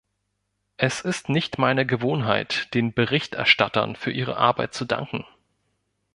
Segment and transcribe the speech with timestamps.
[0.77, 5.27] Es ist nicht meine Gewohnheit, den Berichterstattern für ihre Arbeit zu danken.